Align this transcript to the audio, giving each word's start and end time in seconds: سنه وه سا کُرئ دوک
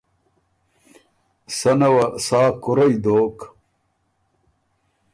سنه 1.57 1.89
وه 1.93 2.05
سا 2.25 2.41
کُرئ 2.63 2.93
دوک 3.03 3.37